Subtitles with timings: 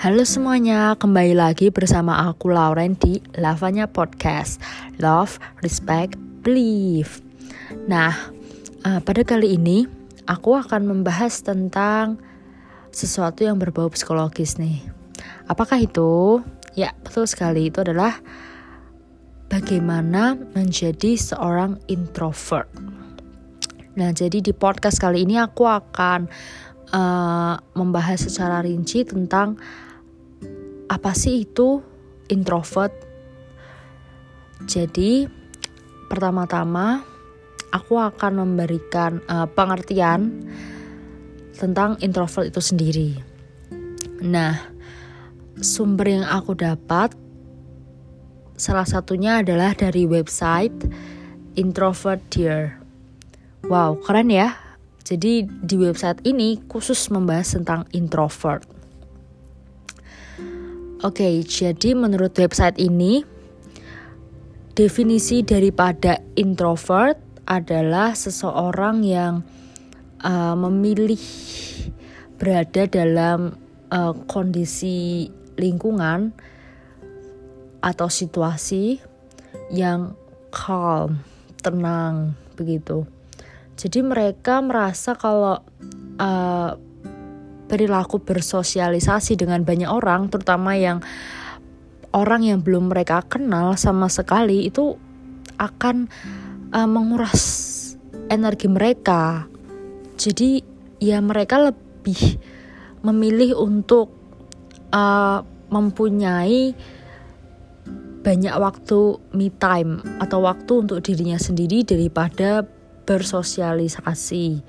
[0.00, 4.56] Halo semuanya, kembali lagi bersama aku Lauren di Lavanya Podcast.
[4.96, 7.20] Love, Respect, Believe.
[7.84, 8.16] Nah,
[8.88, 9.84] uh, pada kali ini
[10.24, 12.16] aku akan membahas tentang
[12.88, 14.80] sesuatu yang berbau psikologis nih.
[15.44, 16.40] Apakah itu?
[16.72, 18.16] Ya, betul sekali, itu adalah
[19.52, 22.72] bagaimana menjadi seorang introvert.
[23.92, 26.32] Nah, jadi di podcast kali ini aku akan
[26.92, 29.58] uh, membahas secara rinci tentang
[30.86, 31.80] apa sih itu
[32.28, 32.92] introvert?
[34.62, 35.26] Jadi,
[36.06, 37.02] pertama-tama
[37.74, 40.46] aku akan memberikan uh, pengertian
[41.56, 43.10] tentang introvert itu sendiri.
[44.22, 44.54] Nah,
[45.58, 47.16] sumber yang aku dapat
[48.54, 50.86] salah satunya adalah dari website
[51.58, 52.78] Introvert Dear.
[53.66, 54.61] Wow, keren ya.
[55.02, 58.62] Jadi di website ini khusus membahas tentang introvert.
[61.02, 63.26] Oke, jadi menurut website ini
[64.78, 69.42] definisi daripada introvert adalah seseorang yang
[70.22, 71.18] uh, memilih
[72.38, 73.58] berada dalam
[73.90, 75.26] uh, kondisi
[75.58, 76.30] lingkungan
[77.82, 79.02] atau situasi
[79.74, 80.14] yang
[80.54, 81.18] calm,
[81.60, 83.02] tenang begitu.
[83.82, 85.58] Jadi mereka merasa kalau
[86.22, 86.70] uh,
[87.66, 91.02] perilaku bersosialisasi dengan banyak orang, terutama yang
[92.14, 94.94] orang yang belum mereka kenal sama sekali itu
[95.58, 96.06] akan
[96.70, 97.42] uh, menguras
[98.30, 99.50] energi mereka.
[100.14, 100.62] Jadi
[101.02, 102.38] ya mereka lebih
[103.02, 104.14] memilih untuk
[104.94, 105.42] uh,
[105.74, 106.70] mempunyai
[108.22, 112.62] banyak waktu me time atau waktu untuk dirinya sendiri daripada
[113.04, 114.62] bersosialisasi.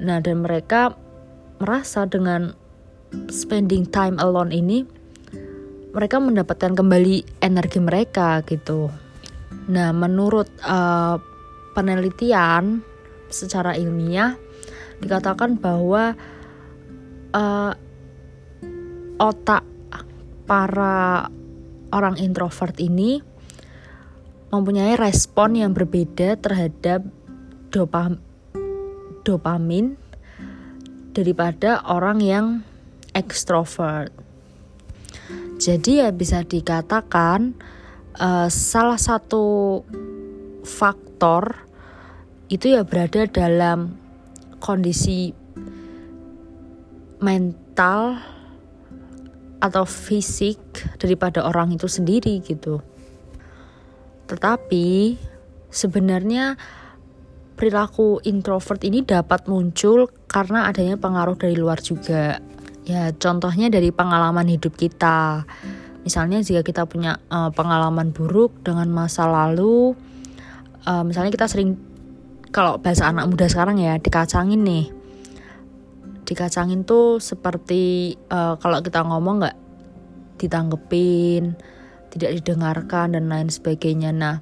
[0.00, 0.96] Nah, dan mereka
[1.60, 2.56] merasa dengan
[3.28, 4.86] spending time alone ini
[5.90, 8.88] mereka mendapatkan kembali energi mereka gitu.
[9.70, 11.18] Nah, menurut uh,
[11.74, 12.82] penelitian
[13.30, 14.38] secara ilmiah
[15.02, 16.14] dikatakan bahwa
[17.34, 17.72] uh,
[19.18, 19.66] otak
[20.46, 21.26] para
[21.90, 23.22] orang introvert ini
[24.50, 27.06] mempunyai respon yang berbeda terhadap
[27.70, 28.18] dopam
[29.22, 29.94] dopamin
[31.14, 32.46] daripada orang yang
[33.14, 34.14] ekstrovert.
[35.60, 37.52] Jadi ya bisa dikatakan
[38.16, 39.80] uh, salah satu
[40.64, 41.68] faktor
[42.48, 43.94] itu ya berada dalam
[44.58, 45.36] kondisi
[47.20, 48.18] mental
[49.60, 50.58] atau fisik
[50.96, 52.80] daripada orang itu sendiri gitu.
[54.26, 55.20] Tetapi
[55.68, 56.56] sebenarnya
[57.60, 62.40] perilaku introvert ini dapat muncul karena adanya pengaruh dari luar juga.
[62.88, 65.44] Ya, contohnya dari pengalaman hidup kita.
[66.00, 69.92] Misalnya jika kita punya uh, pengalaman buruk dengan masa lalu,
[70.88, 71.76] uh, misalnya kita sering
[72.48, 74.88] kalau bahasa anak muda sekarang ya dikacangin nih.
[76.24, 79.56] Dikacangin tuh seperti uh, kalau kita ngomong nggak
[80.40, 81.60] ditanggepin,
[82.08, 84.16] tidak didengarkan dan lain sebagainya.
[84.16, 84.40] Nah,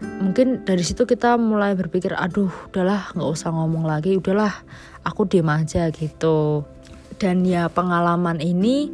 [0.00, 4.52] mungkin dari situ kita mulai berpikir aduh udahlah nggak usah ngomong lagi udahlah
[5.06, 6.66] aku diem aja gitu.
[7.16, 8.92] Dan ya pengalaman ini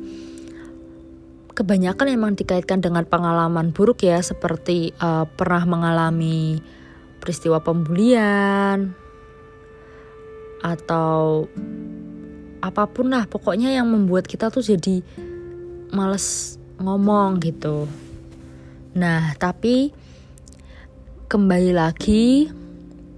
[1.53, 6.63] kebanyakan emang dikaitkan dengan pengalaman buruk ya seperti uh, pernah mengalami
[7.19, 8.95] peristiwa pembulian
[10.63, 11.51] atau
[12.63, 15.03] apa pun lah pokoknya yang membuat kita tuh jadi
[15.91, 17.91] males ngomong gitu.
[18.95, 19.91] Nah tapi
[21.33, 22.53] kembali lagi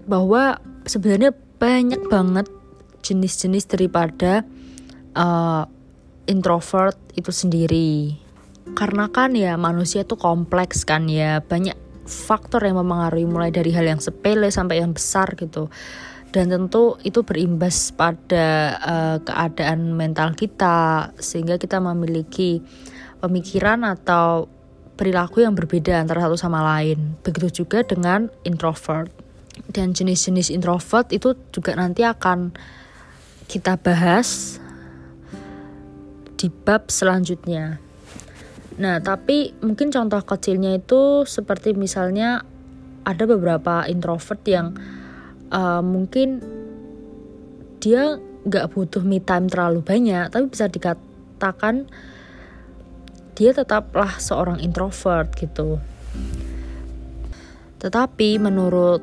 [0.07, 2.47] bahwa sebenarnya banyak banget
[3.03, 4.47] jenis-jenis daripada
[5.19, 5.67] uh,
[6.31, 8.15] introvert itu sendiri.
[8.79, 11.75] Karena kan ya manusia itu kompleks kan ya, banyak
[12.07, 15.67] faktor yang mempengaruhi mulai dari hal yang sepele sampai yang besar gitu.
[16.31, 22.63] Dan tentu itu berimbas pada uh, keadaan mental kita sehingga kita memiliki
[23.19, 24.54] pemikiran atau
[24.95, 27.19] perilaku yang berbeda antara satu sama lain.
[27.23, 29.11] Begitu juga dengan introvert.
[29.71, 32.55] Dan jenis-jenis introvert itu juga nanti akan
[33.47, 34.59] kita bahas
[36.35, 37.79] di bab selanjutnya.
[38.75, 42.43] Nah, tapi mungkin contoh kecilnya itu seperti misalnya
[43.07, 44.75] ada beberapa introvert yang
[45.55, 46.43] uh, mungkin
[47.79, 51.87] dia nggak butuh me time terlalu banyak, tapi bisa dikatakan
[53.35, 55.83] dia tetaplah seorang introvert gitu.
[57.83, 59.03] Tetapi menurut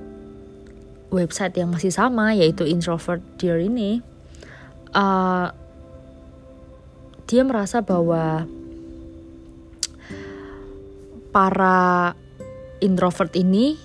[1.12, 4.00] website yang masih sama yaitu introvert dear ini,
[4.96, 5.52] uh,
[7.28, 8.48] dia merasa bahwa
[11.32, 12.12] para
[12.84, 13.80] introvert ini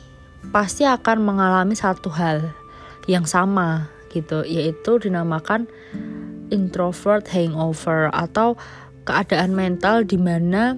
[0.50, 2.54] pasti akan mengalami satu hal
[3.06, 5.70] yang sama gitu yaitu dinamakan
[6.50, 8.58] introvert hangover atau
[9.06, 10.74] keadaan mental di mana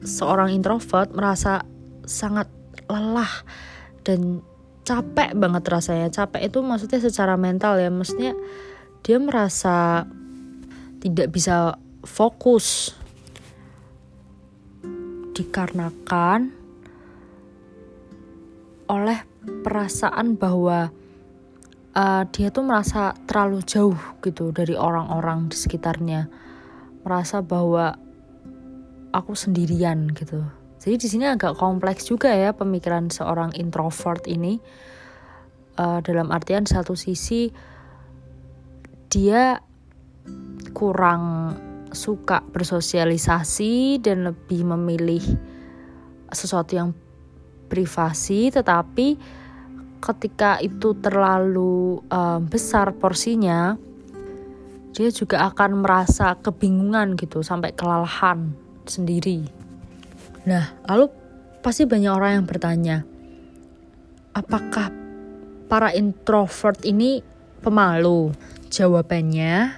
[0.00, 1.62] seorang introvert merasa
[2.08, 2.48] sangat
[2.88, 3.44] lelah
[4.02, 4.40] dan
[4.88, 6.08] capek banget rasanya.
[6.08, 7.92] Capek itu maksudnya secara mental ya.
[7.92, 8.32] Maksudnya
[9.04, 10.08] dia merasa
[11.04, 12.96] tidak bisa fokus
[15.36, 16.50] dikarenakan
[18.88, 19.18] oleh
[19.62, 20.90] perasaan bahwa
[21.94, 26.47] uh, dia tuh merasa terlalu jauh gitu dari orang-orang di sekitarnya
[27.08, 27.96] merasa bahwa
[29.16, 30.44] aku sendirian gitu.
[30.76, 34.60] Jadi di sini agak kompleks juga ya pemikiran seorang introvert ini.
[35.78, 37.48] Uh, dalam artian satu sisi
[39.08, 39.62] dia
[40.76, 41.54] kurang
[41.94, 45.22] suka bersosialisasi dan lebih memilih
[46.28, 46.90] sesuatu yang
[47.70, 49.16] privasi tetapi
[50.02, 53.78] ketika itu terlalu um, besar porsinya
[54.98, 58.50] dia juga akan merasa kebingungan gitu sampai kelelahan
[58.82, 59.46] sendiri.
[60.42, 61.06] Nah, lalu
[61.62, 63.06] pasti banyak orang yang bertanya,
[64.34, 64.90] apakah
[65.70, 67.22] para introvert ini
[67.62, 68.34] pemalu?
[68.74, 69.70] Jawabannya,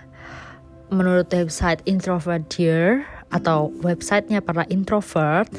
[0.89, 5.53] menurut website Introvert Dear atau websitenya para introvert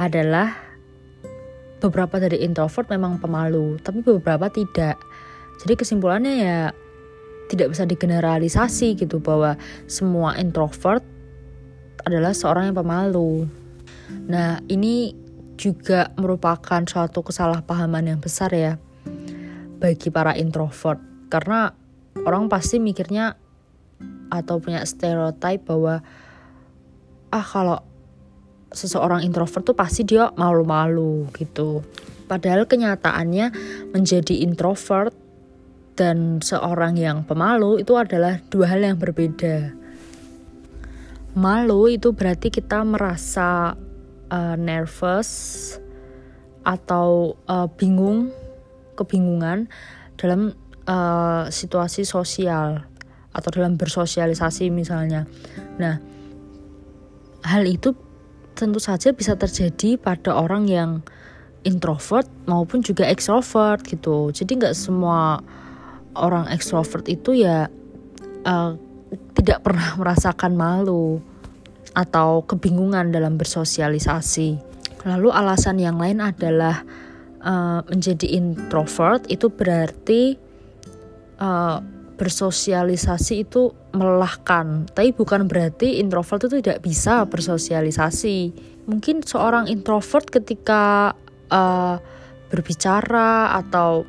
[0.00, 0.54] adalah
[1.82, 4.96] beberapa dari introvert memang pemalu, tapi beberapa tidak.
[5.60, 6.58] Jadi kesimpulannya ya
[7.52, 11.04] tidak bisa digeneralisasi gitu bahwa semua introvert
[12.08, 13.44] adalah seorang yang pemalu.
[14.26, 15.12] Nah, ini
[15.60, 18.80] juga merupakan suatu kesalahpahaman yang besar ya
[19.78, 21.70] bagi para introvert karena
[22.24, 23.36] orang pasti mikirnya
[24.32, 26.00] atau punya stereotip bahwa
[27.28, 27.78] ah kalau
[28.72, 31.84] seseorang introvert tuh pasti dia malu-malu gitu.
[32.26, 33.52] Padahal kenyataannya
[33.92, 35.12] menjadi introvert
[35.92, 39.76] dan seorang yang pemalu itu adalah dua hal yang berbeda.
[41.32, 43.72] Malu itu berarti kita merasa
[44.28, 45.30] uh, nervous
[46.60, 48.28] atau uh, bingung,
[48.96, 49.68] kebingungan
[50.20, 50.52] dalam
[50.84, 52.84] uh, situasi sosial
[53.32, 55.24] atau dalam bersosialisasi misalnya.
[55.80, 55.96] Nah,
[57.48, 57.96] hal itu
[58.52, 61.00] tentu saja bisa terjadi pada orang yang
[61.64, 64.28] introvert maupun juga extrovert gitu.
[64.30, 65.40] Jadi nggak semua
[66.16, 67.68] orang extrovert itu ya
[68.44, 68.72] uh,
[69.36, 71.20] tidak pernah merasakan malu
[71.92, 74.56] atau kebingungan dalam bersosialisasi.
[75.02, 76.86] Lalu alasan yang lain adalah
[77.42, 80.38] uh, menjadi introvert itu berarti
[81.42, 81.82] uh,
[82.16, 88.54] bersosialisasi itu melelahkan, tapi bukan berarti introvert itu tidak bisa bersosialisasi.
[88.86, 91.12] Mungkin seorang introvert ketika
[91.50, 91.98] uh,
[92.48, 94.06] berbicara atau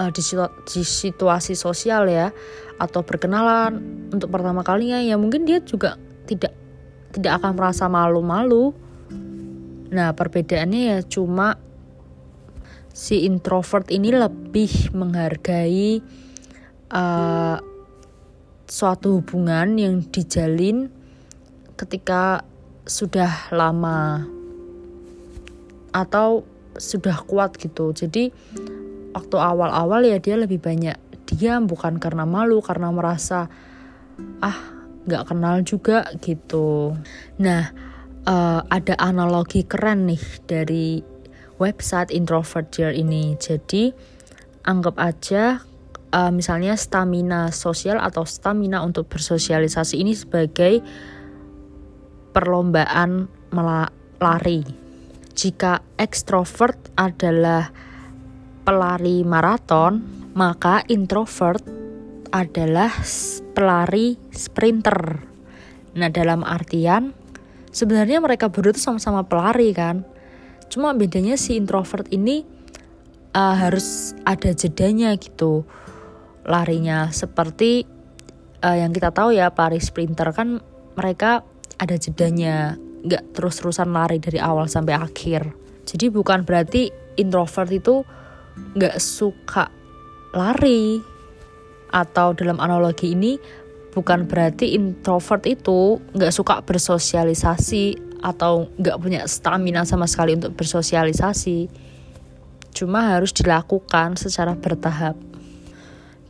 [0.00, 0.24] uh, di,
[0.64, 2.32] di situasi sosial ya,
[2.80, 3.76] atau berkenalan
[4.08, 6.56] untuk pertama kalinya, ya mungkin dia juga tidak
[7.12, 8.72] tidak akan merasa malu-malu.
[9.92, 11.60] Nah, perbedaannya ya cuma
[12.94, 16.00] si introvert ini lebih menghargai
[16.94, 17.58] uh,
[18.70, 20.86] suatu hubungan yang dijalin
[21.74, 22.46] ketika
[22.86, 24.22] sudah lama
[25.90, 26.46] atau
[26.78, 27.90] sudah kuat gitu.
[27.90, 28.30] Jadi
[29.14, 30.96] waktu awal-awal ya dia lebih banyak
[31.30, 33.46] diam bukan karena malu karena merasa
[34.42, 34.58] ah
[35.06, 36.94] nggak kenal juga gitu.
[37.40, 37.72] Nah
[38.26, 41.00] uh, ada analogi keren nih dari
[41.56, 43.36] website introvert ini.
[43.38, 43.92] Jadi
[44.66, 45.60] anggap aja
[46.12, 50.82] uh, misalnya stamina sosial atau stamina untuk bersosialisasi ini sebagai
[52.30, 54.62] perlombaan melari.
[55.34, 57.89] Jika ekstrovert adalah
[58.62, 60.02] pelari maraton,
[60.36, 61.62] maka introvert
[62.30, 62.90] adalah
[63.56, 65.26] pelari sprinter.
[65.98, 67.10] Nah, dalam artian
[67.74, 70.06] sebenarnya mereka berdua itu sama-sama pelari kan.
[70.70, 72.46] Cuma bedanya si introvert ini
[73.34, 75.66] uh, harus ada jedanya gitu
[76.46, 77.84] larinya seperti
[78.64, 80.62] uh, yang kita tahu ya Paris Sprinter kan
[80.96, 81.44] mereka
[81.80, 85.52] ada jedanya nggak terus-terusan lari dari awal sampai akhir
[85.88, 88.04] jadi bukan berarti introvert itu
[88.76, 89.68] nggak suka
[90.36, 91.02] lari
[91.90, 93.34] atau dalam analogi ini
[93.90, 101.66] bukan berarti introvert itu nggak suka bersosialisasi atau nggak punya stamina sama sekali untuk bersosialisasi
[102.70, 105.18] cuma harus dilakukan secara bertahap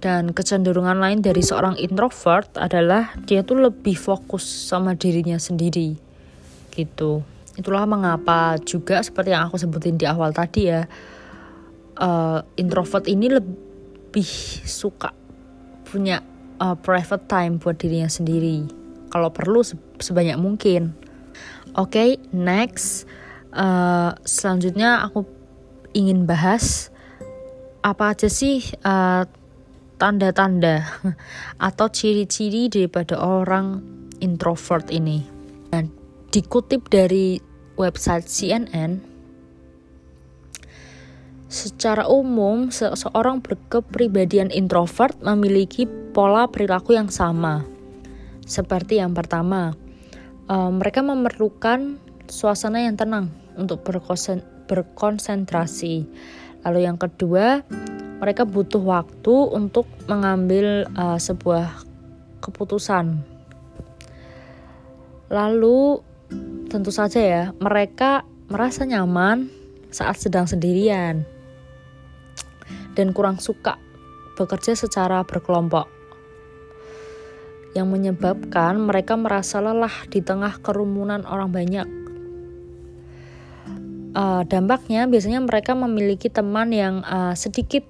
[0.00, 5.92] Dan kecenderungan lain dari seorang introvert adalah dia tuh lebih fokus sama dirinya sendiri.
[6.72, 7.20] Gitu.
[7.60, 10.88] Itulah mengapa juga seperti yang aku sebutin di awal tadi ya.
[12.00, 14.25] Uh, introvert ini lebih
[14.64, 15.12] suka
[15.85, 16.25] punya
[16.57, 18.64] uh, private time buat dirinya sendiri.
[19.12, 19.61] Kalau perlu
[20.00, 20.95] sebanyak mungkin.
[21.75, 23.04] Oke, okay, next.
[23.50, 25.26] Uh, selanjutnya aku
[25.90, 26.95] ingin bahas
[27.83, 29.26] apa aja sih uh,
[29.99, 30.87] tanda-tanda
[31.69, 33.83] atau ciri-ciri daripada orang
[34.23, 35.26] introvert ini.
[35.75, 35.85] Nah,
[36.30, 37.42] dikutip dari
[37.75, 39.09] website CNN,
[41.50, 47.66] secara umum seseorang berkepribadian introvert memiliki pola perilaku yang sama.
[48.47, 49.75] Seperti yang pertama,
[50.47, 51.99] uh, mereka memerlukan
[52.30, 53.83] suasana yang tenang untuk
[54.71, 56.07] berkonsentrasi.
[56.62, 57.66] Lalu yang kedua,
[58.23, 61.83] mereka butuh waktu untuk mengambil uh, sebuah
[62.38, 63.26] keputusan.
[65.35, 65.99] Lalu
[66.71, 69.50] tentu saja ya, mereka merasa nyaman
[69.90, 71.26] saat sedang sendirian
[73.00, 73.80] dan kurang suka
[74.37, 75.88] bekerja secara berkelompok.
[77.73, 81.88] Yang menyebabkan mereka merasa lelah di tengah kerumunan orang banyak.
[84.11, 87.87] Uh, dampaknya biasanya mereka memiliki teman yang uh, sedikit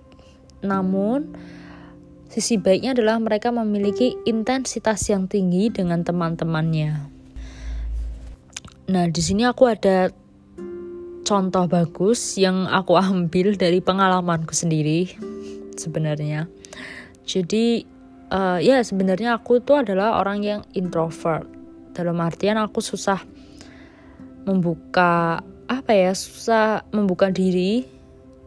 [0.61, 1.33] namun,
[2.29, 7.09] sisi baiknya adalah mereka memiliki intensitas yang tinggi dengan teman-temannya.
[8.91, 10.13] Nah, di sini aku ada
[11.27, 15.13] contoh bagus yang aku ambil dari pengalamanku sendiri
[15.79, 16.51] sebenarnya.
[17.25, 17.87] Jadi,
[18.33, 21.47] uh, ya sebenarnya aku itu adalah orang yang introvert.
[21.95, 23.23] Dalam artian aku susah
[24.45, 27.87] membuka apa ya, susah membuka diri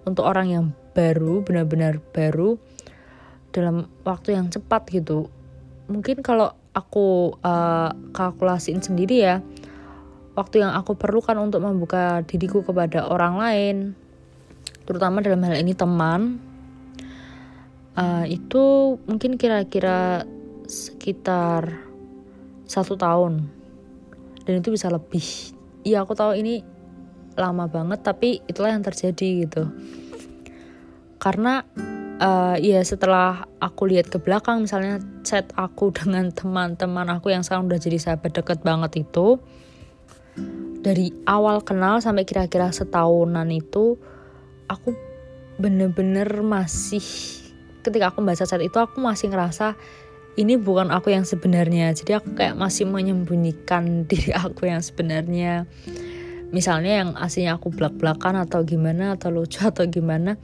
[0.04, 2.62] untuk orang yang baru benar-benar baru
[3.54, 5.30] dalam waktu yang cepat gitu
[5.90, 9.36] mungkin kalau aku uh, kalkulasiin sendiri ya
[10.34, 13.76] waktu yang aku perlukan untuk membuka diriku kepada orang lain
[14.84, 16.42] terutama dalam hal ini teman
[17.98, 20.28] uh, itu mungkin kira-kira
[20.68, 21.84] sekitar
[22.66, 23.48] satu tahun.
[24.44, 25.24] Dan itu bisa lebih.
[25.88, 26.64] Iya aku tahu ini
[27.34, 29.64] lama banget tapi itulah yang terjadi gitu.
[31.20, 31.64] Karena
[32.20, 37.72] uh, ya setelah aku lihat ke belakang misalnya chat aku dengan teman-teman aku yang sekarang
[37.72, 39.40] udah jadi sahabat deket banget itu
[40.84, 43.96] dari awal kenal sampai kira-kira setahunan itu
[44.68, 44.92] aku
[45.56, 47.04] bener-bener masih
[47.88, 49.80] ketika aku baca chat itu aku masih ngerasa
[50.34, 51.94] ini bukan aku yang sebenarnya.
[51.94, 55.70] Jadi aku kayak masih menyembunyikan diri aku yang sebenarnya.
[56.54, 60.38] Misalnya yang aslinya aku belak-belakan atau gimana atau lucu atau gimana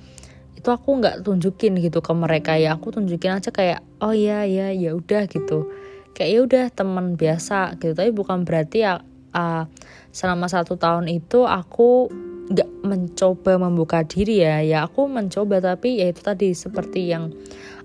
[0.59, 2.59] itu aku nggak tunjukin gitu ke mereka.
[2.59, 5.71] Ya aku tunjukin aja kayak oh ya ya ya udah gitu.
[6.13, 7.95] Kayak ya udah teman biasa gitu.
[7.95, 8.99] Tapi bukan berarti ya
[9.33, 9.63] uh,
[10.09, 12.09] selama satu tahun itu aku
[12.49, 14.61] nggak mencoba membuka diri ya.
[14.65, 17.29] Ya aku mencoba tapi ya itu tadi seperti yang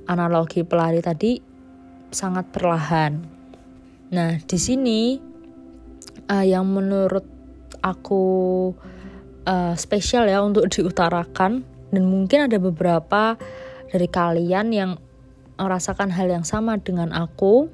[0.09, 1.41] analogi pelari tadi
[2.09, 3.21] sangat perlahan.
[4.13, 5.21] Nah di sini
[6.31, 7.25] uh, yang menurut
[7.85, 8.25] aku
[9.45, 13.37] uh, spesial ya untuk diutarakan dan mungkin ada beberapa
[13.93, 14.91] dari kalian yang
[15.55, 17.71] merasakan hal yang sama dengan aku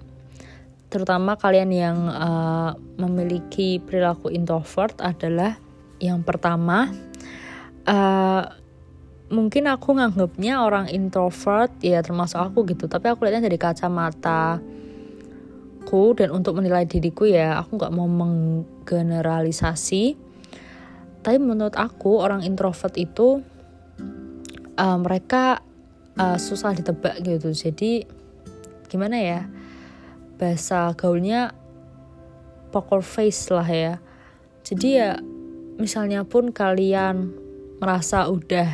[0.91, 5.55] terutama kalian yang uh, memiliki perilaku introvert adalah
[6.03, 6.91] yang pertama
[7.87, 8.43] uh,
[9.31, 14.59] mungkin aku nganggapnya orang introvert ya termasuk aku gitu tapi aku lihatnya dari kacamata
[15.85, 20.17] ku dan untuk menilai diriku ya aku nggak mau menggeneralisasi.
[21.21, 23.45] Tapi menurut aku orang introvert itu
[24.79, 25.61] uh, mereka
[26.17, 27.53] uh, susah ditebak gitu.
[27.53, 28.05] Jadi
[28.89, 29.41] gimana ya
[30.41, 31.53] bahasa gaulnya
[32.73, 34.01] poker face lah ya.
[34.65, 35.21] Jadi ya
[35.77, 37.29] misalnya pun kalian
[37.77, 38.73] merasa udah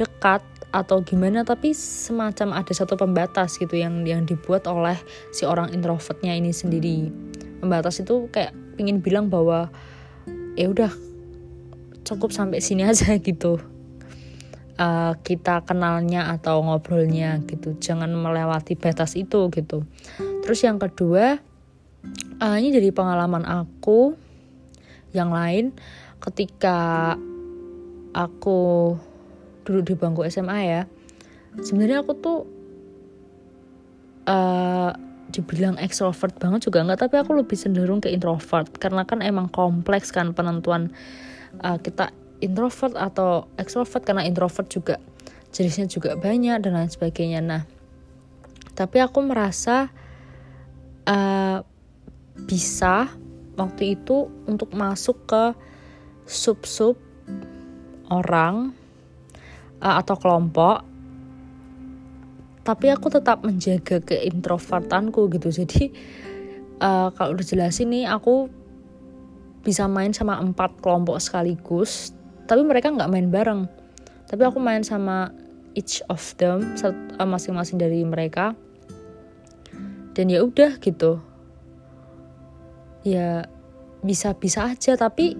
[0.00, 4.96] dekat atau gimana tapi semacam ada satu pembatas gitu yang yang dibuat oleh
[5.34, 7.12] si orang introvertnya ini sendiri.
[7.60, 9.68] Pembatas itu kayak ingin bilang bahwa
[10.56, 10.88] ya udah
[12.08, 13.60] cukup sampai sini aja gitu
[14.80, 17.76] uh, kita kenalnya atau ngobrolnya gitu.
[17.76, 19.84] Jangan melewati batas itu gitu.
[20.40, 21.36] Terus yang kedua
[22.40, 24.16] uh, ini dari pengalaman aku.
[25.12, 25.64] Yang lain
[26.22, 26.78] ketika
[28.14, 28.94] aku
[29.66, 30.82] duduk di bangku SMA ya
[31.58, 32.38] sebenarnya aku tuh
[34.30, 34.90] uh,
[35.30, 38.70] dibilang extrovert banget juga enggak tapi aku lebih cenderung ke introvert.
[38.78, 40.94] Karena kan emang kompleks kan penentuan
[41.62, 44.96] uh, kita introvert atau extrovert karena introvert juga
[45.50, 47.40] jenisnya juga banyak dan lain sebagainya.
[47.44, 47.62] Nah
[48.74, 49.92] tapi aku merasa
[51.04, 51.58] uh,
[52.48, 53.12] bisa
[53.60, 55.52] waktu itu untuk masuk ke
[56.24, 56.96] sub-sub
[58.08, 58.72] orang
[59.84, 60.88] uh, atau kelompok.
[62.60, 65.48] Tapi aku tetap menjaga keintrovertanku gitu.
[65.52, 65.92] Jadi
[66.80, 68.48] uh, kalau udah jelasin nih aku
[69.60, 72.16] bisa main sama empat kelompok sekaligus
[72.50, 73.70] tapi mereka nggak main bareng.
[74.26, 75.30] Tapi aku main sama
[75.78, 78.58] each of them eh, masing-masing dari mereka.
[80.18, 81.22] Dan ya udah gitu.
[83.06, 83.46] Ya
[84.02, 85.38] bisa-bisa aja tapi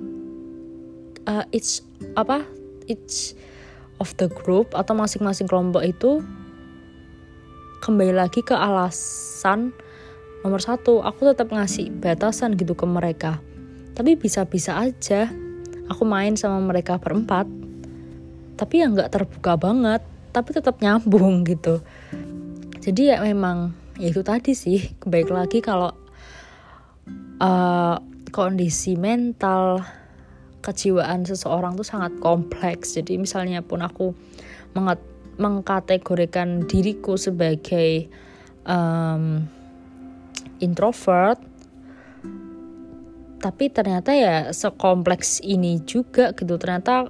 [1.26, 1.82] uh, each
[2.14, 2.46] apa
[2.86, 3.34] each
[3.98, 6.22] of the group atau masing-masing kelompok itu
[7.82, 9.74] kembali lagi ke alasan
[10.46, 11.02] nomor satu.
[11.02, 13.42] Aku tetap ngasih batasan gitu ke mereka.
[13.98, 15.49] Tapi bisa-bisa aja
[15.90, 17.50] aku main sama mereka berempat
[18.54, 21.82] tapi ya nggak terbuka banget tapi tetap nyambung gitu.
[22.80, 25.92] Jadi ya memang ya itu tadi sih baik lagi kalau
[27.42, 27.96] uh,
[28.30, 29.82] kondisi mental
[30.60, 32.94] kejiwaan seseorang tuh sangat kompleks.
[32.94, 34.14] Jadi misalnya pun aku
[35.40, 38.06] mengkategorikan diriku sebagai
[38.68, 39.44] um,
[40.60, 41.40] introvert
[43.40, 46.60] tapi ternyata ya sekompleks ini juga gitu.
[46.60, 47.08] Ternyata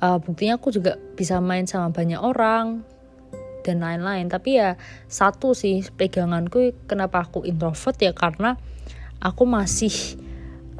[0.00, 2.80] uh, buktinya aku juga bisa main sama banyak orang
[3.62, 4.32] dan lain-lain.
[4.32, 8.56] Tapi ya satu sih peganganku kenapa aku introvert ya karena
[9.20, 9.92] aku masih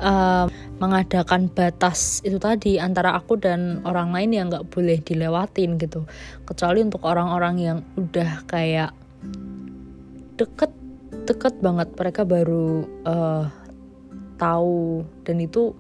[0.01, 0.49] uh,
[0.81, 6.09] mengadakan batas itu tadi antara aku dan orang lain yang nggak boleh dilewatin gitu.
[6.49, 8.97] Kecuali untuk orang-orang yang udah kayak
[10.41, 10.73] deket
[11.29, 11.93] deket banget.
[11.93, 13.60] Mereka baru uh,
[14.41, 15.05] tahu.
[15.29, 15.77] Dan itu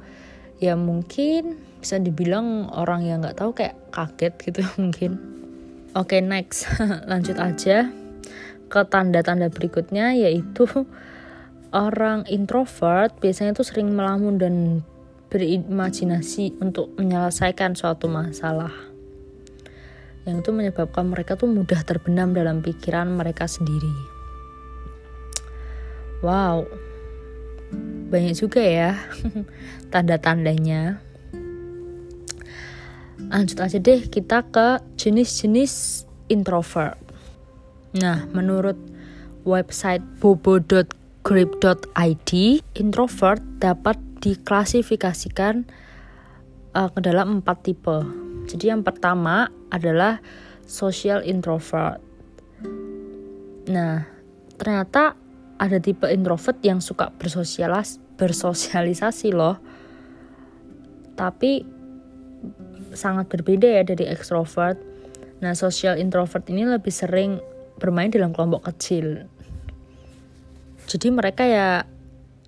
[0.61, 5.17] ya mungkin bisa dibilang orang yang nggak tahu kayak kaget gitu mungkin.
[5.97, 6.69] Oke okay, next.
[7.11, 7.89] Lanjut aja
[8.71, 10.63] ke tanda-tanda berikutnya yaitu
[11.75, 14.55] orang introvert biasanya tuh sering melamun dan
[15.27, 18.71] berimajinasi untuk menyelesaikan suatu masalah.
[20.29, 23.91] Yang itu menyebabkan mereka tuh mudah terbenam dalam pikiran mereka sendiri.
[26.21, 26.90] Wow
[28.11, 28.99] banyak juga ya
[29.95, 30.99] tanda-tandanya.
[33.31, 36.99] Lanjut aja deh kita ke jenis-jenis introvert.
[37.95, 38.75] Nah menurut
[39.47, 40.83] website bobo.grip.id
[42.75, 45.65] introvert dapat diklasifikasikan
[46.75, 48.03] uh, ke dalam empat tipe.
[48.51, 50.19] Jadi yang pertama adalah
[50.67, 52.03] social introvert.
[53.71, 54.03] Nah
[54.59, 55.20] ternyata
[55.61, 59.61] ada tipe introvert yang suka bersosialis bersosialisasi loh.
[61.13, 61.61] Tapi
[62.97, 64.81] sangat berbeda ya dari extrovert.
[65.45, 67.37] Nah social introvert ini lebih sering
[67.77, 69.29] bermain dalam kelompok kecil.
[70.89, 71.85] Jadi mereka ya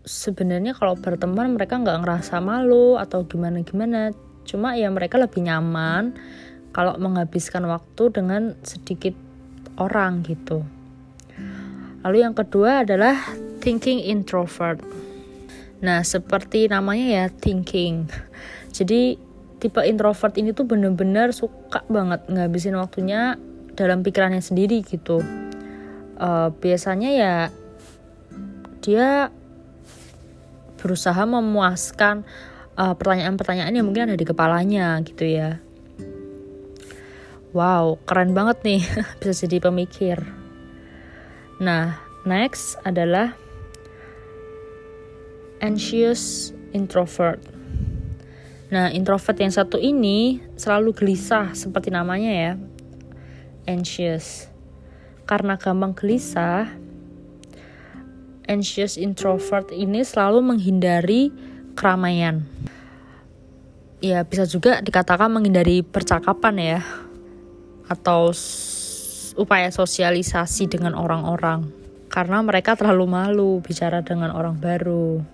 [0.02, 4.10] sebenarnya kalau berteman mereka nggak ngerasa malu atau gimana gimana
[4.42, 6.18] cuma ya mereka lebih nyaman
[6.74, 9.14] kalau menghabiskan waktu dengan sedikit
[9.78, 10.66] orang gitu
[12.02, 13.14] Lalu yang kedua adalah
[13.62, 14.82] thinking introvert.
[15.82, 18.10] Nah, seperti namanya ya thinking.
[18.70, 19.18] Jadi
[19.62, 23.38] tipe introvert ini tuh bener-bener suka banget ngabisin waktunya
[23.78, 25.22] dalam pikirannya sendiri gitu.
[26.18, 27.34] Uh, biasanya ya
[28.82, 29.30] dia
[30.82, 32.26] berusaha memuaskan
[32.72, 35.60] pertanyaan pertanyaan-pertanyaan yang mungkin ada di kepalanya gitu ya.
[37.52, 38.80] Wow, keren banget nih
[39.20, 40.41] bisa jadi pemikir.
[41.62, 41.94] Nah,
[42.26, 43.38] next adalah
[45.62, 47.38] anxious introvert.
[48.74, 52.52] Nah, introvert yang satu ini selalu gelisah seperti namanya ya.
[53.70, 54.50] Anxious.
[55.22, 56.66] Karena gampang gelisah,
[58.50, 61.30] anxious introvert ini selalu menghindari
[61.78, 62.42] keramaian.
[64.02, 66.80] Ya, bisa juga dikatakan menghindari percakapan ya.
[67.86, 68.34] Atau
[69.36, 75.24] upaya sosialisasi dengan orang-orang karena mereka terlalu malu bicara dengan orang baru.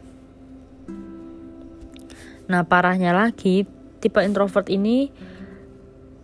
[2.49, 3.67] Nah, parahnya lagi,
[3.99, 5.11] tipe introvert ini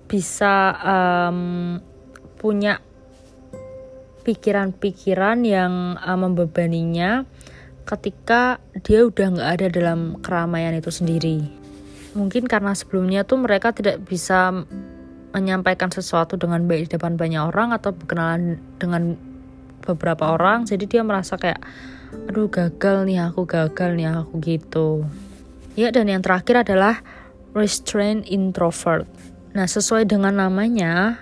[0.06, 1.82] bisa um,
[2.38, 2.78] punya
[4.24, 7.26] pikiran-pikiran yang um, membebaninya
[7.84, 11.44] ketika dia udah nggak ada dalam keramaian itu sendiri.
[12.16, 14.64] Mungkin karena sebelumnya tuh mereka tidak bisa
[15.34, 19.18] menyampaikan sesuatu dengan baik di depan banyak orang atau berkenalan dengan
[19.82, 21.60] beberapa orang jadi dia merasa kayak
[22.30, 24.88] aduh gagal nih aku gagal nih aku gitu
[25.74, 27.02] ya dan yang terakhir adalah
[27.52, 29.04] restrained introvert
[29.52, 31.18] nah sesuai dengan namanya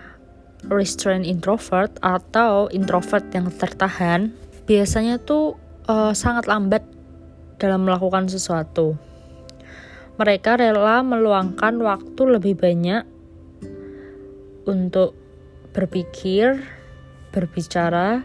[0.70, 4.30] restrained introvert atau introvert yang tertahan
[4.68, 5.58] biasanya tuh
[5.90, 6.86] uh, sangat lambat
[7.58, 8.98] dalam melakukan sesuatu.
[10.18, 13.06] Mereka rela meluangkan waktu lebih banyak
[14.68, 15.16] untuk
[15.72, 16.60] berpikir,
[17.32, 18.22] berbicara,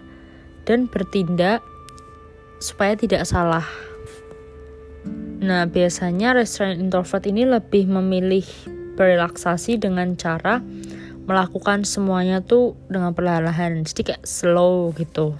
[0.67, 1.63] dan bertindak
[2.59, 3.65] supaya tidak salah.
[5.37, 8.43] Nah, biasanya restrained introvert ini lebih memilih
[8.97, 10.59] berrelaksasi dengan cara
[11.27, 13.85] melakukan semuanya tuh dengan perlahan-lahan.
[13.85, 15.37] Jadi kayak slow gitu.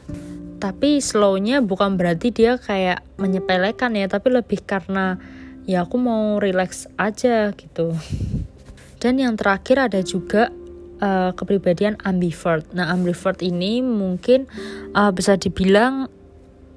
[0.62, 5.18] Tapi slownya bukan berarti dia kayak menyepelekan ya tapi lebih karena
[5.66, 7.96] ya aku mau relax aja gitu.
[9.02, 10.50] Dan yang terakhir ada juga
[11.02, 14.46] uh, kepribadian ambivert nah ambivert ini mungkin
[14.94, 16.10] uh, bisa dibilang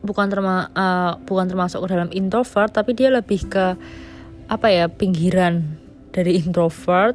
[0.01, 3.77] bukan terma uh, bukan termasuk ke dalam introvert tapi dia lebih ke
[4.51, 5.79] apa ya pinggiran
[6.11, 7.15] dari introvert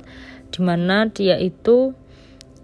[0.53, 1.91] di mana dia itu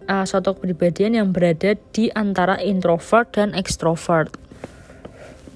[0.08, 4.32] uh, suatu kepribadian yang berada di antara introvert dan extrovert.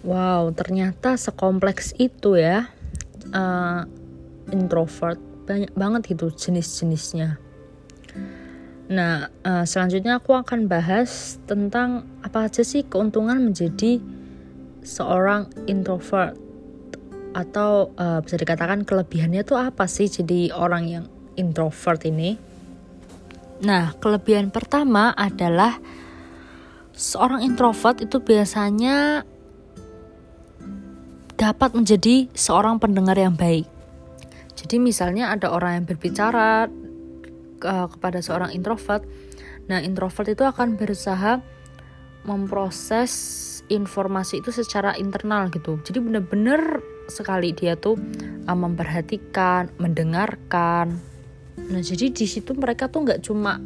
[0.06, 2.69] Wow, ternyata sekompleks itu ya
[3.34, 3.82] uh,
[4.54, 5.17] introvert
[5.50, 7.45] banyak banget gitu jenis-jenisnya.
[8.86, 13.98] Nah, uh, selanjutnya aku akan bahas tentang apa aja sih keuntungan menjadi
[14.86, 16.38] seorang introvert
[17.34, 22.38] atau uh, bisa dikatakan kelebihannya tuh apa sih jadi orang yang introvert ini?
[23.65, 25.82] Nah, kelebihan pertama adalah
[26.93, 29.26] seorang introvert itu biasanya
[31.36, 33.67] dapat menjadi seorang pendengar yang baik.
[34.56, 36.71] Jadi misalnya ada orang yang berbicara
[37.65, 39.04] uh, kepada seorang introvert,
[39.65, 41.41] nah introvert itu akan berusaha
[42.25, 43.12] memproses
[43.69, 45.82] informasi itu secara internal gitu.
[45.82, 47.97] Jadi benar-benar sekali dia tuh
[48.45, 50.97] uh, memperhatikan, mendengarkan.
[51.56, 53.58] Nah jadi di situ mereka tuh nggak cuma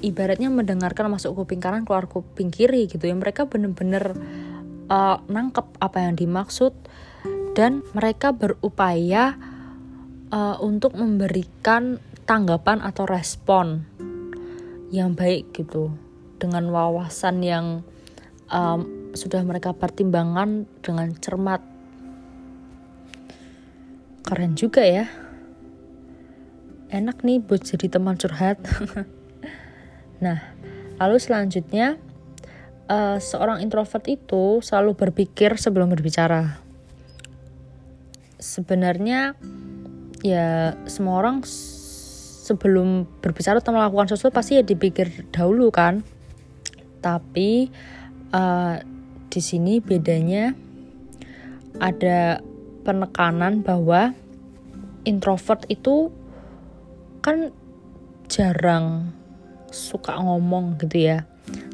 [0.00, 3.16] ibaratnya mendengarkan masuk kuping kanan keluar kuping kiri gitu ya.
[3.16, 4.16] Mereka bener-bener
[4.88, 6.72] uh, nangkep apa yang dimaksud
[7.52, 9.36] dan mereka berupaya
[10.32, 12.00] uh, untuk memberikan
[12.30, 13.82] tanggapan atau respon
[14.94, 15.90] yang baik gitu.
[16.38, 17.82] Dengan wawasan yang
[18.46, 21.58] um, sudah mereka pertimbangkan dengan cermat.
[24.22, 25.10] Keren juga ya.
[26.94, 28.62] Enak nih buat jadi teman curhat.
[30.20, 30.36] Nah
[31.00, 31.96] lalu selanjutnya
[32.92, 36.60] uh, seorang introvert itu selalu berpikir sebelum berbicara.
[38.36, 39.32] Sebenarnya
[40.20, 41.40] ya semua orang
[42.50, 46.02] sebelum berbicara atau melakukan sesuatu pasti ya dipikir dahulu kan.
[46.98, 47.70] Tapi
[48.34, 48.82] uh,
[49.30, 50.50] di sini bedanya
[51.78, 52.42] ada
[52.82, 54.10] penekanan bahwa
[55.06, 56.10] introvert itu
[57.22, 57.54] kan
[58.26, 59.14] jarang
[59.70, 61.22] suka ngomong gitu ya.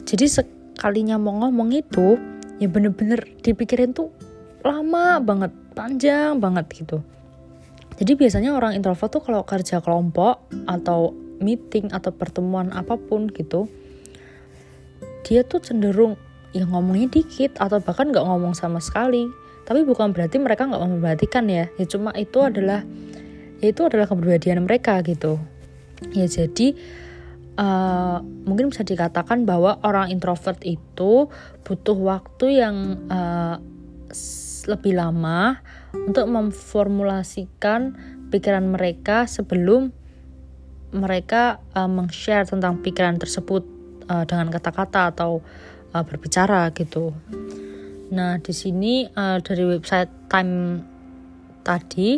[0.04, 2.20] Jadi sekalinya mau ngomong itu
[2.60, 4.12] ya bener-bener dipikirin tuh
[4.64, 7.04] lama banget panjang banget gitu
[7.96, 13.68] jadi biasanya orang introvert tuh kalau kerja kelompok atau meeting atau pertemuan apa pun gitu
[15.26, 16.14] dia tuh cenderung
[16.54, 19.26] ya ngomongnya dikit atau bahkan nggak ngomong sama sekali.
[19.66, 21.66] Tapi bukan berarti mereka nggak memperhatikan ya.
[21.74, 22.86] Ya cuma itu adalah
[23.58, 25.42] ya itu adalah kepribadian mereka gitu.
[26.14, 26.78] Ya jadi
[27.58, 31.26] uh, mungkin bisa dikatakan bahwa orang introvert itu
[31.66, 33.58] butuh waktu yang uh,
[34.70, 35.58] lebih lama
[36.04, 37.96] untuk memformulasikan
[38.28, 39.94] pikiran mereka sebelum
[40.92, 43.64] mereka uh, meng-share tentang pikiran tersebut
[44.10, 45.40] uh, dengan kata-kata atau
[45.92, 47.16] uh, berbicara gitu.
[48.12, 50.78] Nah, di sini uh, dari website Time
[51.66, 52.14] tadi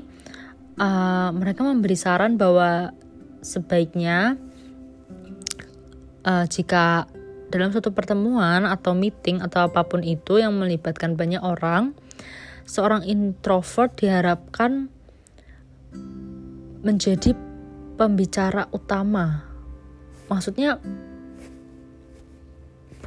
[0.76, 2.92] uh, mereka memberi saran bahwa
[3.40, 4.36] sebaiknya
[6.28, 7.08] uh, jika
[7.48, 11.96] dalam suatu pertemuan atau meeting atau apa pun itu yang melibatkan banyak orang,
[12.68, 14.92] seorang introvert diharapkan
[16.84, 17.32] menjadi
[17.96, 19.48] pembicara utama.
[20.28, 20.76] Maksudnya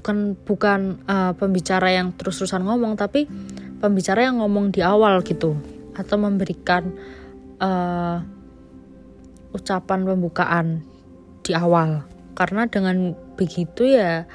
[0.01, 3.29] bukan bukan uh, pembicara yang terus-terusan ngomong tapi
[3.77, 5.53] pembicara yang ngomong di awal gitu
[5.93, 6.89] atau memberikan
[7.61, 8.17] uh,
[9.53, 10.81] ucapan pembukaan
[11.45, 12.01] di awal
[12.33, 14.25] karena dengan begitu ya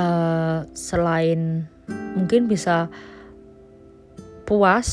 [0.00, 1.68] uh, selain
[2.16, 2.88] mungkin bisa
[4.50, 4.90] puas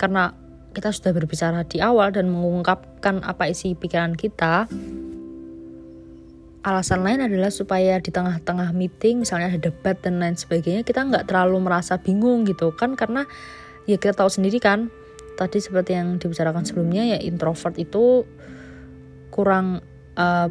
[0.00, 0.32] karena
[0.72, 4.64] kita sudah berbicara di awal dan mengungkapkan apa isi pikiran kita.
[6.64, 11.28] Alasan lain adalah supaya di tengah-tengah meeting misalnya ada debat dan lain sebagainya kita nggak
[11.28, 13.26] terlalu merasa bingung gitu kan karena
[13.84, 14.88] ya kita tahu sendiri kan
[15.34, 18.22] tadi seperti yang dibicarakan sebelumnya ya introvert itu
[19.34, 19.82] kurang
[20.14, 20.46] uh,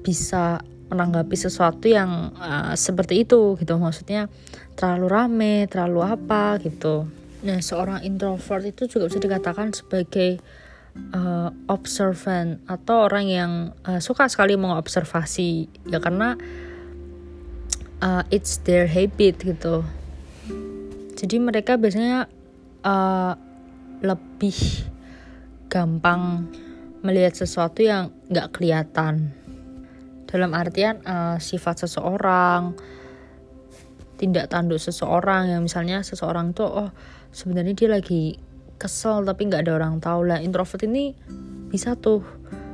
[0.00, 3.76] bisa menanggapi sesuatu yang uh, seperti itu gitu.
[3.76, 4.32] Maksudnya
[4.80, 10.40] terlalu rame terlalu apa gitu nah seorang introvert itu juga bisa dikatakan sebagai
[11.14, 13.52] uh, observant atau orang yang
[13.86, 15.70] uh, suka sekali mengobservasi.
[15.88, 16.36] Ya karena
[18.02, 19.86] uh, it's their habit gitu.
[21.16, 22.26] Jadi mereka biasanya
[22.84, 23.36] uh,
[24.00, 24.56] lebih
[25.68, 26.48] gampang
[27.04, 29.36] melihat sesuatu yang nggak kelihatan.
[30.30, 32.78] Dalam artian uh, sifat seseorang
[34.16, 35.48] tindak tanduk seseorang.
[35.52, 36.90] Yang misalnya seseorang tuh oh
[37.30, 38.38] sebenarnya dia lagi
[38.80, 40.30] kesel tapi nggak ada orang tahu.
[40.30, 41.14] Lah introvert ini
[41.70, 42.24] bisa tuh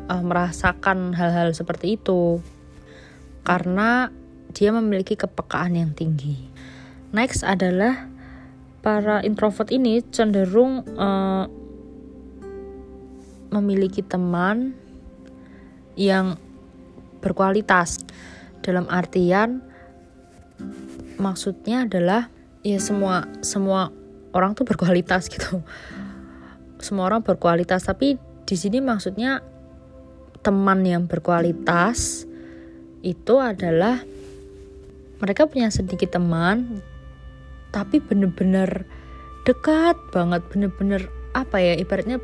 [0.09, 2.41] uh, merasakan hal-hal seperti itu.
[3.47, 4.11] Karena
[4.57, 6.49] dia memiliki kepekaan yang tinggi.
[7.13, 8.09] Next adalah
[8.81, 11.45] para introvert ini cenderung uh,
[13.51, 14.75] memiliki teman
[15.99, 16.39] yang
[17.21, 18.03] berkualitas.
[18.63, 19.63] Dalam artian
[21.23, 22.29] maksudnya adalah
[22.67, 23.95] ya semua semua
[24.37, 25.65] orang tuh berkualitas gitu.
[26.77, 29.41] Semua orang berkualitas tapi di sini maksudnya
[30.45, 32.29] teman yang berkualitas
[33.03, 33.99] itu adalah
[35.19, 36.85] mereka punya sedikit teman
[37.75, 38.87] tapi bener-bener
[39.43, 42.23] dekat banget bener-bener apa ya ibaratnya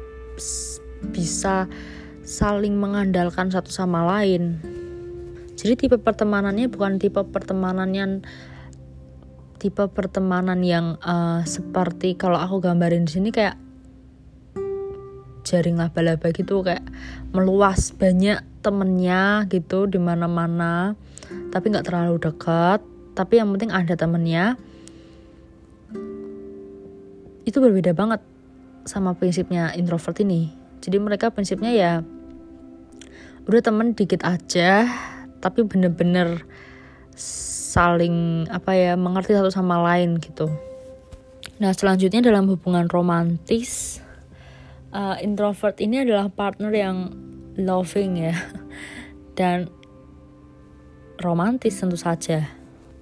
[1.10, 1.66] bisa
[2.22, 4.62] saling mengandalkan satu sama lain.
[5.58, 8.12] Jadi tipe pertemanannya bukan tipe pertemanan yang
[9.62, 13.54] tipe pertemanan yang uh, seperti kalau aku gambarin di sini kayak
[15.46, 16.82] jaring laba-laba gitu kayak
[17.30, 20.98] meluas banyak temennya gitu di mana-mana
[21.54, 24.56] tapi nggak terlalu dekat tapi yang penting ada temennya.
[27.44, 28.24] Itu berbeda banget
[28.88, 30.48] sama prinsipnya introvert ini.
[30.82, 31.92] Jadi mereka prinsipnya ya
[33.42, 34.86] udah temen dikit aja
[35.42, 36.46] tapi bener-bener
[37.72, 40.52] saling apa ya mengerti satu sama lain gitu.
[41.56, 44.04] Nah selanjutnya dalam hubungan romantis
[44.92, 46.96] uh, introvert ini adalah partner yang
[47.56, 48.36] loving ya
[49.40, 49.72] dan
[51.16, 52.44] romantis tentu saja.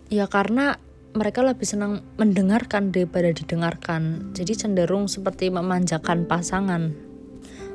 [0.07, 0.79] Ya karena
[1.19, 4.31] mereka lebih senang mendengarkan daripada didengarkan.
[4.39, 6.95] Jadi cenderung seperti memanjakan pasangan.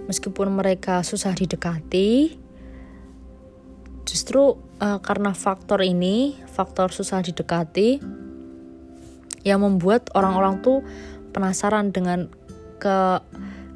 [0.07, 2.37] Meskipun mereka susah didekati,
[4.07, 7.99] justru uh, karena faktor ini faktor susah didekati
[9.45, 10.81] yang membuat orang-orang tuh
[11.31, 12.31] penasaran dengan
[12.81, 13.21] ke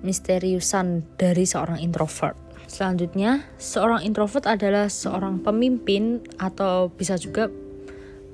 [0.02, 2.36] misteriusan dari seorang introvert.
[2.70, 7.50] Selanjutnya, seorang introvert adalah seorang pemimpin atau bisa juga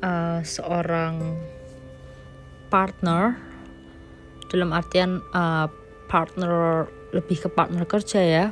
[0.03, 1.39] uh, seorang
[2.67, 3.39] partner
[4.51, 5.71] dalam artian uh,
[6.11, 8.45] partner lebih ke partner kerja ya,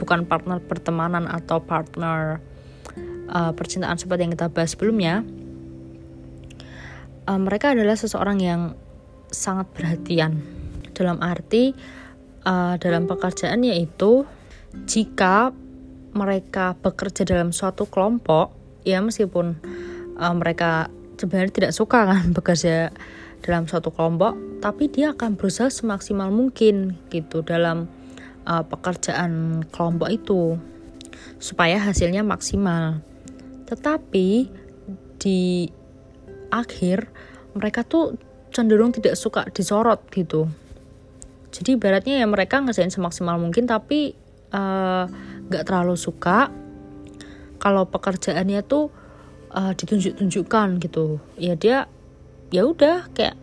[0.00, 2.40] bukan partner pertemanan atau partner
[3.32, 5.24] uh, percintaan seperti yang kita bahas sebelumnya,
[7.26, 8.62] uh, mereka adalah seseorang yang
[9.32, 10.44] sangat perhatian.
[10.92, 11.72] Dalam arti
[12.46, 14.28] uh, dalam pekerjaan yaitu
[14.86, 15.50] jika
[16.12, 18.52] mereka bekerja dalam suatu kelompok
[18.84, 19.56] ya meskipun
[20.20, 22.92] uh, mereka sebenarnya tidak suka kan bekerja
[23.42, 27.90] dalam suatu kelompok tapi dia akan berusaha semaksimal mungkin gitu dalam
[28.46, 30.60] uh, pekerjaan kelompok itu
[31.42, 33.02] supaya hasilnya maksimal
[33.72, 34.52] tetapi
[35.16, 35.64] di
[36.52, 37.08] akhir
[37.56, 38.20] mereka tuh
[38.52, 40.44] cenderung tidak suka disorot gitu.
[41.52, 44.12] Jadi ibaratnya ya mereka ngerjain semaksimal mungkin tapi
[44.52, 45.08] uh,
[45.48, 46.52] gak terlalu suka
[47.56, 48.92] kalau pekerjaannya tuh
[49.56, 51.20] uh, ditunjuk-tunjukkan gitu.
[51.40, 51.88] Ya dia
[52.52, 53.40] ya udah kayak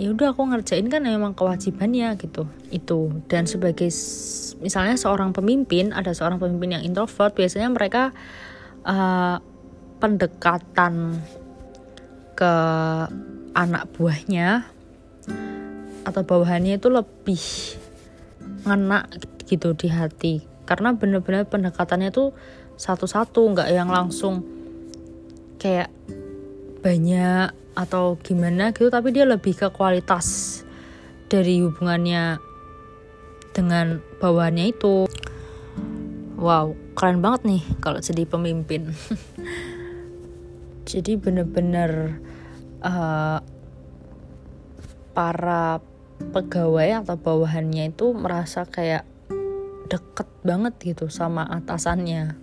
[0.00, 3.22] ya udah aku ngerjain kan memang kewajibannya gitu itu.
[3.30, 3.90] Dan sebagai
[4.58, 8.14] misalnya seorang pemimpin ada seorang pemimpin yang introvert biasanya mereka
[8.86, 9.42] uh,
[10.00, 11.20] pendekatan
[12.32, 12.54] ke
[13.52, 14.64] anak buahnya
[16.08, 17.42] atau bawahannya itu lebih
[18.64, 19.04] ngena
[19.44, 20.34] gitu di hati.
[20.64, 22.32] Karena bener-bener pendekatannya tuh
[22.80, 24.40] satu-satu nggak yang langsung
[25.60, 25.92] kayak
[26.80, 30.60] banyak atau gimana gitu tapi dia lebih ke kualitas
[31.28, 32.40] dari hubungannya
[33.52, 35.04] dengan bawahannya itu.
[36.40, 38.92] Wow keren banget nih kalau jadi pemimpin
[40.90, 42.18] jadi bener-bener
[42.82, 43.38] uh,
[45.14, 45.78] para
[46.34, 49.06] pegawai atau bawahannya itu merasa kayak
[49.86, 52.34] deket banget gitu sama atasannya.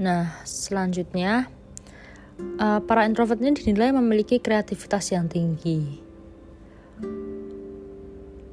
[0.00, 1.48] Nah selanjutnya
[2.60, 6.04] uh, para ini dinilai memiliki kreativitas yang tinggi.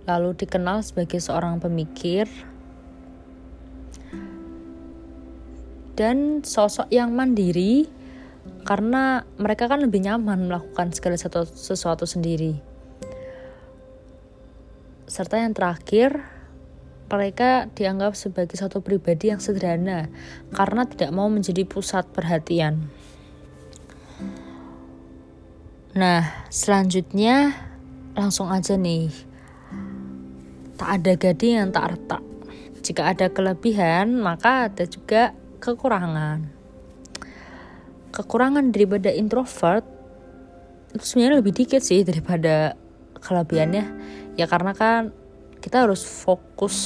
[0.07, 2.25] Lalu dikenal sebagai seorang pemikir
[5.95, 8.00] dan sosok yang mandiri
[8.61, 12.57] karena mereka kan lebih nyaman melakukan segala sesuatu, sesuatu sendiri.
[15.09, 16.23] Serta yang terakhir,
[17.11, 20.07] mereka dianggap sebagai satu pribadi yang sederhana
[20.55, 22.87] karena tidak mau menjadi pusat perhatian.
[25.91, 27.51] Nah, selanjutnya
[28.15, 29.11] langsung aja nih.
[30.79, 32.23] Tak ada gading yang tak retak.
[32.79, 36.60] Jika ada kelebihan, maka ada juga kekurangan.
[38.11, 39.83] Kekurangan daripada introvert
[40.91, 42.75] itu sebenarnya lebih dikit sih daripada
[43.23, 43.85] kelebihannya.
[44.35, 45.15] Ya karena kan
[45.63, 46.77] kita harus fokus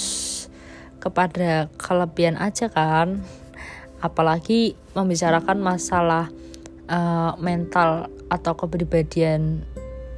[1.01, 3.25] kepada kelebihan aja kan.
[4.01, 6.29] Apalagi membicarakan masalah
[6.89, 9.65] uh, mental atau kepribadian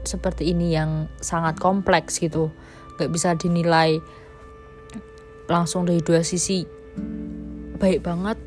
[0.08, 2.48] seperti ini yang sangat kompleks gitu
[2.98, 4.00] nggak bisa dinilai
[5.52, 6.64] langsung dari dua sisi
[7.78, 8.40] baik banget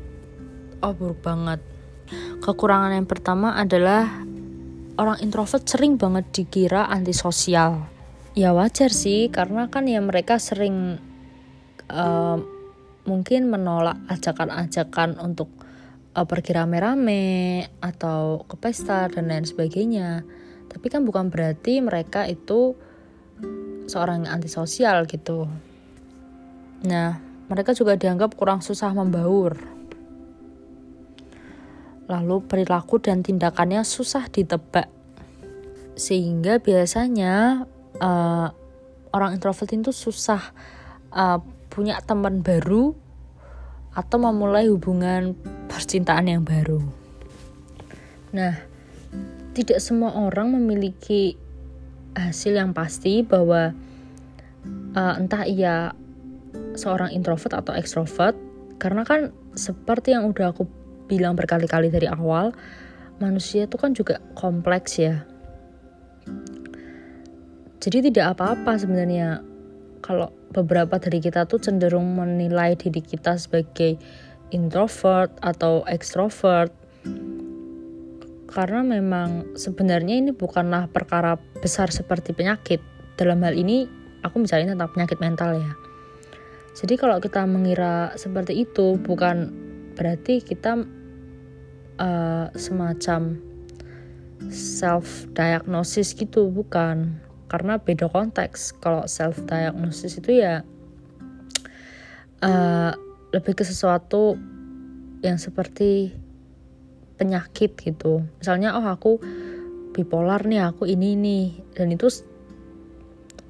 [0.81, 1.61] oh buruk banget
[2.43, 4.07] kekurangan yang pertama adalah
[4.99, 7.87] orang introvert sering banget dikira antisosial
[8.31, 10.95] ya wajar sih karena kan ya mereka sering
[11.91, 12.37] uh,
[13.03, 15.51] mungkin menolak ajakan-ajakan untuk
[16.15, 20.23] uh, pergi rame-rame atau ke pesta dan lain sebagainya.
[20.71, 22.77] Tapi kan bukan berarti mereka itu
[23.89, 25.49] seorang yang antisosial gitu.
[26.87, 27.19] Nah,
[27.51, 29.59] mereka juga dianggap kurang susah membaur.
[32.11, 34.91] Lalu perilaku dan tindakannya susah ditebak.
[35.95, 37.63] Sehingga biasanya
[38.03, 38.47] uh,
[39.15, 40.51] orang introvert itu susah
[41.15, 41.39] uh,
[41.71, 42.91] punya teman baru
[43.95, 45.35] atau memulai hubungan
[45.71, 46.83] percintaan yang baru.
[48.35, 48.55] Nah,
[49.51, 51.35] tidak semua orang memiliki
[52.15, 53.75] hasil yang pasti bahwa
[54.95, 55.95] uh, entah ia
[56.75, 58.35] seorang introvert atau ekstrovert
[58.79, 60.67] karena kan seperti yang udah aku
[61.11, 62.55] bilang berkali-kali dari awal
[63.19, 65.27] manusia itu kan juga kompleks ya.
[67.83, 69.43] Jadi tidak apa-apa sebenarnya
[69.99, 73.99] kalau beberapa dari kita tuh cenderung menilai diri kita sebagai
[74.55, 76.71] introvert atau extrovert.
[78.51, 82.83] Karena memang sebenarnya ini bukanlah perkara besar seperti penyakit.
[83.15, 83.87] Dalam hal ini
[84.21, 85.71] aku misalnya tentang penyakit mental ya.
[86.77, 89.51] Jadi kalau kita mengira seperti itu bukan
[89.95, 90.79] berarti kita
[92.01, 93.37] uh, semacam
[94.49, 97.21] self diagnosis gitu bukan.
[97.45, 98.73] Karena beda konteks.
[98.81, 100.65] Kalau self diagnosis itu ya
[102.41, 102.91] uh,
[103.29, 104.33] lebih ke sesuatu
[105.21, 106.09] yang seperti
[107.21, 108.25] penyakit gitu.
[108.41, 109.21] Misalnya oh aku
[109.93, 111.45] bipolar nih aku ini nih.
[111.77, 112.09] Dan itu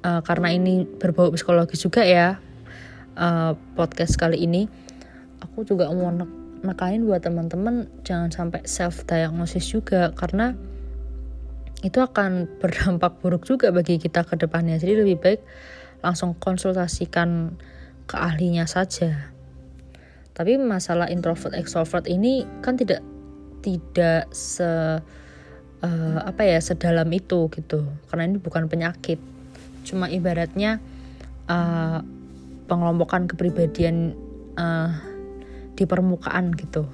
[0.04, 2.36] uh, karena ini berbau psikologis juga ya
[3.16, 4.68] uh, podcast kali ini
[5.42, 6.10] aku juga mau
[6.62, 10.54] nekain buat teman-teman jangan sampai self diagnosis juga karena
[11.82, 14.78] itu akan berdampak buruk juga bagi kita ke depannya.
[14.78, 15.40] Jadi lebih baik
[16.02, 17.58] langsung konsultasikan
[18.06, 19.30] ke ahlinya saja.
[20.32, 23.04] Tapi masalah introvert extrovert ini kan tidak
[23.62, 24.66] tidak se
[25.82, 27.84] uh, apa ya sedalam itu gitu.
[28.08, 29.20] Karena ini bukan penyakit.
[29.82, 30.78] Cuma ibaratnya
[31.50, 32.00] uh,
[32.66, 34.16] pengelompokan kepribadian
[34.56, 35.11] uh,
[35.76, 36.88] di permukaan gitu.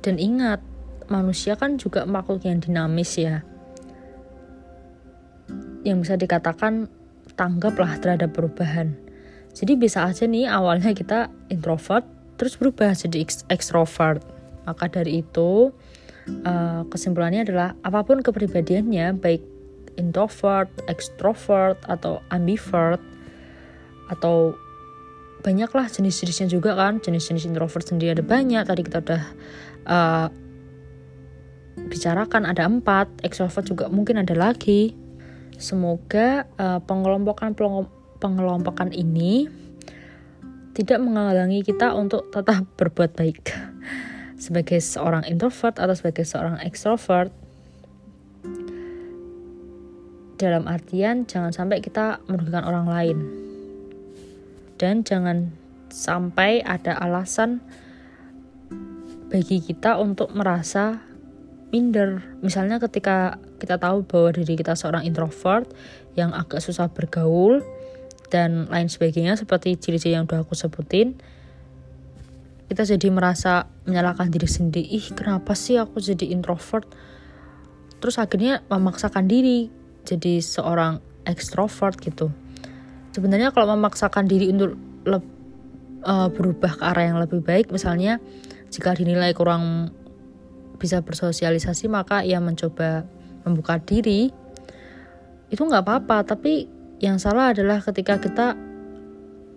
[0.00, 0.64] Dan ingat,
[1.10, 3.42] manusia kan juga makhluk yang dinamis ya
[5.82, 6.86] yang bisa dikatakan
[7.34, 8.94] tanggaplah terhadap perubahan.
[9.56, 14.22] Jadi bisa aja nih awalnya kita introvert terus berubah jadi extrovert.
[14.68, 15.72] Maka dari itu
[16.46, 19.42] uh, kesimpulannya adalah apa pun kepribadiannya baik
[19.98, 23.02] introvert, extrovert atau ambivert
[24.12, 24.54] atau
[25.40, 29.22] banyaklah jenis-jenisnya juga kan jenis-jenis introvert sendiri ada banyak tadi kita udah
[29.88, 30.28] uh,
[31.80, 34.94] bicarakan ada empat extrovert juga mungkin ada lagi
[35.60, 37.52] Semoga uh, pengelompokan
[38.16, 39.44] pengelompokan ini
[40.72, 43.52] tidak menghalangi kita untuk tetap berbuat baik
[44.40, 47.28] sebagai seorang introvert atau sebagai seorang extrovert.
[50.40, 53.49] Dalam artian jangan sampai kita merugikan orang lain.
[54.80, 55.52] Dan jangan
[55.92, 57.60] sampai ada alasan
[59.28, 61.04] bagi kita untuk merasa
[61.68, 62.24] minder.
[62.40, 65.68] Misalnya ketika kita tahu bahwa diri kita seorang introvert
[66.16, 67.60] yang agak susah bergaul
[68.32, 71.20] dan lain sebagainya seperti ciri-ciri yang udah aku sebutin,
[72.72, 74.86] kita jadi merasa menyalahkan diri sendiri.
[74.86, 76.86] Ih, kenapa sih aku jadi introvert?
[78.00, 79.68] Terus akhirnya memaksakan diri
[80.08, 82.32] jadi seorang ekstrovert gitu.
[83.10, 84.78] Sebenarnya kalau memaksakan diri untuk
[86.06, 88.22] uh, berubah ke arah yang lebih baik, misalnya
[88.70, 89.90] jika dinilai kurang
[90.80, 93.04] bisa bersosialisasi maka ia mencoba
[93.44, 94.30] membuka diri.
[95.50, 96.70] Itu nggak apa-apa tapi
[97.02, 98.54] yang salah adalah ketika kita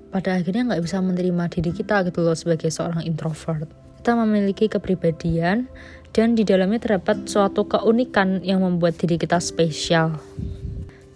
[0.10, 3.70] pada akhirnya nggak bisa menerima diri kita gitu loh sebagai seorang introvert.
[4.02, 5.70] Kita memiliki kepribadian
[6.12, 10.20] dan di dalamnya terdapat suatu keunikan yang membuat diri kita spesial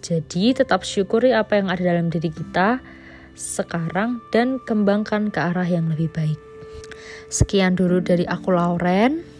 [0.00, 2.78] jadi tetap syukuri apa yang ada dalam diri kita
[3.38, 6.38] sekarang dan kembangkan ke arah yang lebih baik
[7.30, 9.38] sekian dulu dari aku Lauren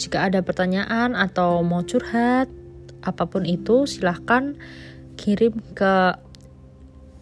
[0.00, 2.48] jika ada pertanyaan atau mau curhat,
[3.04, 4.56] apa pun itu silahkan
[5.20, 6.16] kirim ke